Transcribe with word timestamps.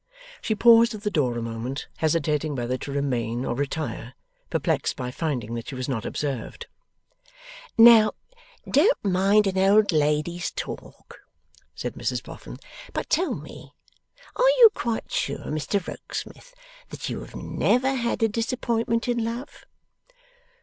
She 0.41 0.55
paused 0.55 0.95
at 0.95 1.03
the 1.03 1.11
door 1.11 1.37
a 1.37 1.43
moment, 1.43 1.87
hesitating 1.97 2.55
whether 2.55 2.75
to 2.75 2.91
remain 2.91 3.45
or 3.45 3.53
retire; 3.53 4.15
perplexed 4.49 4.95
by 4.95 5.11
finding 5.11 5.53
that 5.53 5.67
she 5.67 5.75
was 5.75 5.87
not 5.87 6.07
observed. 6.07 6.65
'Now, 7.77 8.13
don't 8.67 9.05
mind 9.05 9.45
an 9.45 9.59
old 9.59 9.91
lady's 9.91 10.49
talk,' 10.49 11.19
said 11.75 11.93
Mrs 11.93 12.23
Boffin, 12.23 12.57
'but 12.93 13.11
tell 13.11 13.35
me. 13.35 13.73
Are 14.35 14.49
you 14.57 14.71
quite 14.73 15.11
sure, 15.11 15.45
Mr 15.51 15.79
Rokesmith, 15.87 16.51
that 16.89 17.07
you 17.07 17.19
have 17.19 17.35
never 17.35 17.93
had 17.93 18.23
a 18.23 18.27
disappointment 18.27 19.07
in 19.07 19.23
love? 19.23 19.65